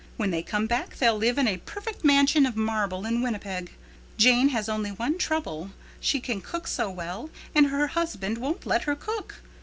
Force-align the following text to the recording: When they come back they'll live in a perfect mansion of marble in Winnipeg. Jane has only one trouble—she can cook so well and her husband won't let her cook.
When 0.17 0.31
they 0.31 0.41
come 0.41 0.65
back 0.65 0.97
they'll 0.97 1.15
live 1.15 1.37
in 1.37 1.47
a 1.47 1.57
perfect 1.57 2.03
mansion 2.03 2.47
of 2.47 2.55
marble 2.55 3.05
in 3.05 3.21
Winnipeg. 3.21 3.71
Jane 4.17 4.49
has 4.49 4.67
only 4.67 4.89
one 4.89 5.19
trouble—she 5.19 6.19
can 6.19 6.41
cook 6.41 6.65
so 6.67 6.89
well 6.89 7.29
and 7.53 7.67
her 7.67 7.85
husband 7.85 8.39
won't 8.39 8.65
let 8.65 8.85
her 8.85 8.95
cook. 8.95 9.41